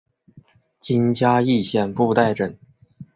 [0.79, 2.57] 今嘉义县布袋镇。